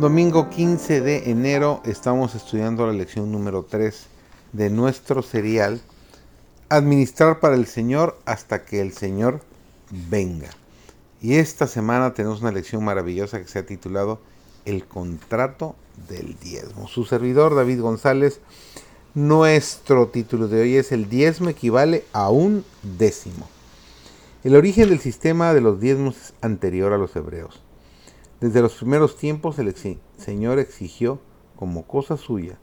[0.00, 4.06] Domingo 15 de enero estamos estudiando la lección número 3
[4.54, 5.82] de nuestro serial
[6.70, 9.42] Administrar para el Señor hasta que el Señor
[9.90, 10.48] venga.
[11.20, 14.22] Y esta semana tenemos una lección maravillosa que se ha titulado
[14.64, 15.76] El contrato
[16.08, 16.88] del diezmo.
[16.88, 18.40] Su servidor David González,
[19.12, 23.50] nuestro título de hoy es El diezmo equivale a un décimo.
[24.44, 27.60] El origen del sistema de los diezmos es anterior a los hebreos.
[28.40, 29.74] Desde los primeros tiempos el
[30.16, 31.20] Señor exigió
[31.56, 32.58] como cosa suya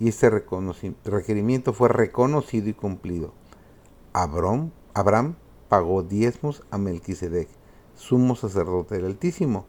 [0.00, 3.32] y este requerimiento fue reconocido y cumplido.
[4.12, 5.36] Abraham, Abraham
[5.68, 7.48] pagó diezmos a Melquisedec,
[7.94, 9.66] sumo sacerdote del Altísimo.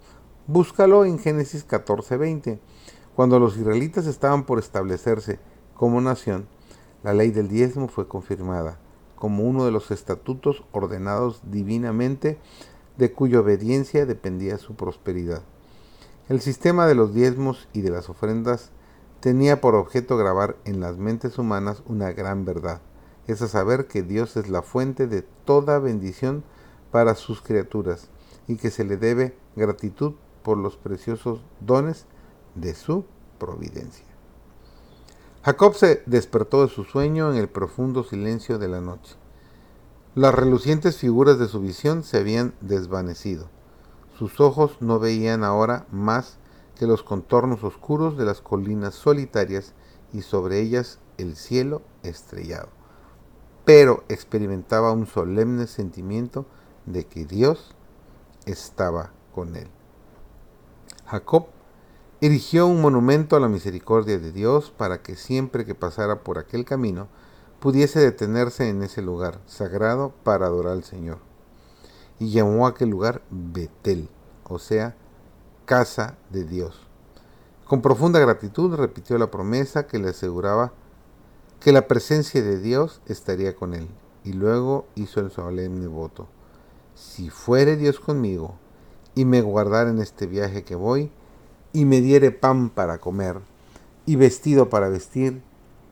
[0.48, 2.60] Búscalo en Génesis 14:20.
[3.16, 5.38] Cuando los israelitas estaban por establecerse
[5.76, 6.48] como nación,
[7.04, 8.80] la ley del diezmo fue confirmada
[9.16, 12.40] como uno de los estatutos ordenados divinamente
[12.98, 15.42] de cuya obediencia dependía su prosperidad.
[16.30, 18.72] El sistema de los diezmos y de las ofrendas
[19.20, 22.82] tenía por objeto grabar en las mentes humanas una gran verdad,
[23.28, 26.44] es a saber que Dios es la fuente de toda bendición
[26.92, 28.10] para sus criaturas
[28.48, 32.06] y que se le debe gratitud por los preciosos dones
[32.56, 33.06] de su
[33.38, 34.06] providencia.
[35.44, 39.16] Jacob se despertó de su sueño en el profundo silencio de la noche.
[40.14, 43.48] Las relucientes figuras de su visión se habían desvanecido.
[44.20, 46.38] Sus ojos no veían ahora más
[46.76, 49.74] que los contornos oscuros de las colinas solitarias
[50.12, 52.68] y sobre ellas el cielo estrellado.
[53.64, 56.46] Pero experimentaba un solemne sentimiento
[56.86, 57.74] de que Dios
[58.46, 59.70] estaba con él.
[61.06, 61.46] Jacob
[62.20, 66.66] erigió un monumento a la misericordia de Dios para que siempre que pasara por aquel
[66.66, 67.08] camino
[67.62, 71.20] pudiese detenerse en ese lugar sagrado para adorar al Señor
[72.18, 74.10] y llamó a aquel lugar Betel,
[74.50, 74.96] o sea,
[75.66, 76.88] casa de Dios.
[77.68, 80.74] Con profunda gratitud repitió la promesa que le aseguraba
[81.60, 83.88] que la presencia de Dios estaría con él,
[84.24, 86.28] y luego hizo el solemne voto.
[86.96, 88.56] Si fuere Dios conmigo,
[89.14, 91.12] y me guardara en este viaje que voy,
[91.74, 93.40] y me diere pan para comer,
[94.08, 95.44] y vestido para vestir,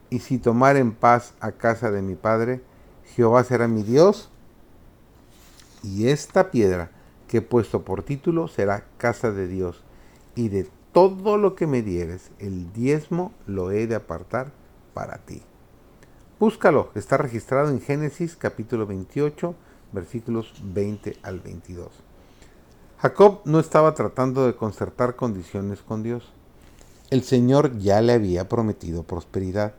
[0.10, 2.62] y si tomar en paz a casa de mi Padre,
[3.16, 4.30] Jehová será mi Dios,
[5.84, 6.92] y esta piedra
[7.28, 9.84] que he puesto por título será casa de Dios,
[10.36, 14.52] y de todo lo que me dieres, el diezmo lo he de apartar
[14.94, 15.42] para ti.
[16.40, 19.54] Búscalo, está registrado en Génesis capítulo 28,
[19.92, 21.90] versículos 20 al 22.
[22.98, 26.32] Jacob no estaba tratando de concertar condiciones con Dios.
[27.10, 29.74] El Señor ya le había prometido prosperidad,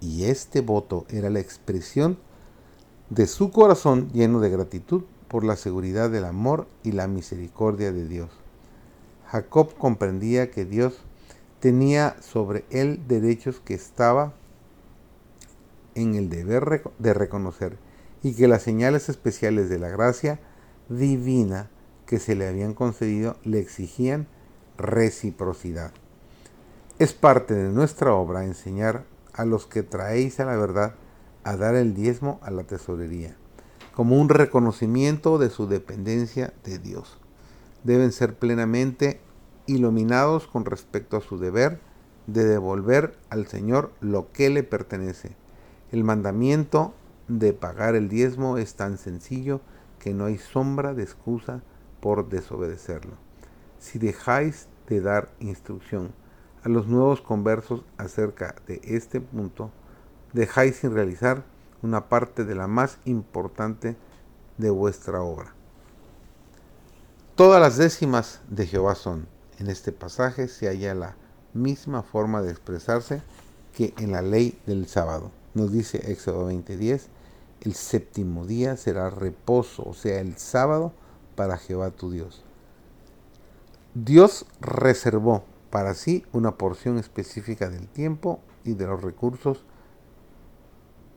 [0.00, 2.18] y este voto era la expresión
[3.10, 8.06] de su corazón lleno de gratitud por la seguridad del amor y la misericordia de
[8.06, 8.30] Dios.
[9.26, 10.98] Jacob comprendía que Dios
[11.60, 14.32] tenía sobre él derechos que estaba
[15.94, 17.76] en el deber de reconocer
[18.22, 20.40] y que las señales especiales de la gracia
[20.88, 21.70] divina
[22.06, 24.26] que se le habían concedido le exigían
[24.76, 25.92] reciprocidad.
[26.98, 29.04] Es parte de nuestra obra enseñar
[29.40, 30.94] a los que traéis a la verdad
[31.44, 33.36] a dar el diezmo a la tesorería
[33.92, 37.18] como un reconocimiento de su dependencia de Dios.
[37.84, 39.20] Deben ser plenamente
[39.66, 41.80] iluminados con respecto a su deber
[42.26, 45.36] de devolver al Señor lo que le pertenece.
[45.92, 46.94] El mandamiento
[47.28, 49.60] de pagar el diezmo es tan sencillo
[49.98, 51.62] que no hay sombra de excusa
[52.00, 53.16] por desobedecerlo.
[53.78, 56.12] Si dejáis de dar instrucción
[56.62, 59.70] a los nuevos conversos acerca de este punto,
[60.32, 61.44] dejáis sin realizar
[61.82, 63.96] una parte de la más importante
[64.58, 65.54] de vuestra obra.
[67.34, 69.26] Todas las décimas de Jehová son.
[69.58, 71.16] En este pasaje se halla la
[71.54, 73.22] misma forma de expresarse
[73.74, 75.30] que en la ley del sábado.
[75.54, 77.08] Nos dice Éxodo 20:10,
[77.62, 80.92] el séptimo día será reposo, o sea, el sábado
[81.34, 82.42] para Jehová tu Dios.
[83.94, 89.64] Dios reservó para sí una porción específica del tiempo y de los recursos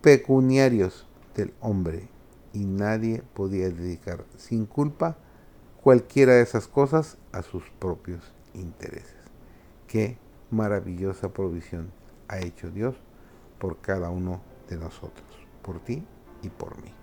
[0.01, 2.09] pecuniarios del hombre
[2.53, 5.17] y nadie podía dedicar sin culpa
[5.81, 9.17] cualquiera de esas cosas a sus propios intereses.
[9.87, 10.17] Qué
[10.51, 11.91] maravillosa provisión
[12.27, 12.95] ha hecho Dios
[13.59, 15.27] por cada uno de nosotros,
[15.61, 16.03] por ti
[16.41, 17.02] y por mí.